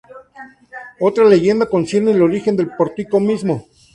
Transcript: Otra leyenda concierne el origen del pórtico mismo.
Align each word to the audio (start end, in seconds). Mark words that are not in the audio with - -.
Otra 0.99 1.25
leyenda 1.25 1.67
concierne 1.69 2.09
el 2.09 2.23
origen 2.23 2.57
del 2.57 2.71
pórtico 2.75 3.19
mismo. 3.19 3.67